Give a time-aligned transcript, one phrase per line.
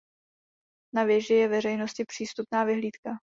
[0.95, 3.09] Na věži je veřejnosti přístupná vyhlídka.